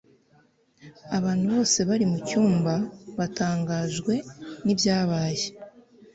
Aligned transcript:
abantu 1.17 1.43
bose 1.53 1.79
bari 1.89 2.05
mucyumba 2.11 2.73
batangajwe 3.17 4.13
nibyabaye 4.65 5.45